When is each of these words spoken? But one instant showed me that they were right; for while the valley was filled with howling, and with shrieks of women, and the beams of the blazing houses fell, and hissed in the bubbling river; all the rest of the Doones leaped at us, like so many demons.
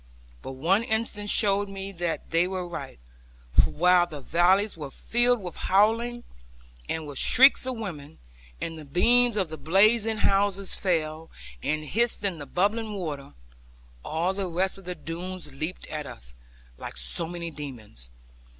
But 0.41 0.53
one 0.53 0.83
instant 0.83 1.29
showed 1.29 1.69
me 1.69 1.91
that 1.91 2.31
they 2.31 2.47
were 2.47 2.65
right; 2.65 2.97
for 3.53 3.69
while 3.69 4.07
the 4.07 4.19
valley 4.19 4.67
was 4.75 4.95
filled 4.99 5.39
with 5.39 5.55
howling, 5.55 6.23
and 6.89 7.05
with 7.05 7.19
shrieks 7.19 7.67
of 7.67 7.77
women, 7.77 8.17
and 8.59 8.79
the 8.79 8.83
beams 8.83 9.37
of 9.37 9.49
the 9.49 9.59
blazing 9.59 10.17
houses 10.17 10.75
fell, 10.75 11.29
and 11.61 11.85
hissed 11.85 12.23
in 12.23 12.39
the 12.39 12.47
bubbling 12.47 12.99
river; 12.99 13.35
all 14.03 14.33
the 14.33 14.49
rest 14.49 14.79
of 14.79 14.85
the 14.85 14.95
Doones 14.95 15.53
leaped 15.53 15.85
at 15.89 16.07
us, 16.07 16.33
like 16.79 16.97
so 16.97 17.27
many 17.27 17.51
demons. 17.51 18.09